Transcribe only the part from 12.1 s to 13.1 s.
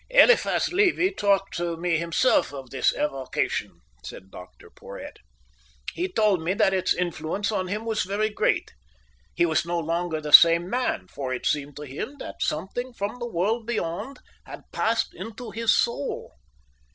that something